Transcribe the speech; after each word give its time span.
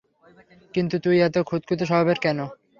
কিন্তু 0.73 0.95
তুই 1.03 1.17
এতো 1.19 1.39
খুঁতখুতে 1.49 1.83
স্বভাবের 1.85 2.17
কেন? 2.19 2.39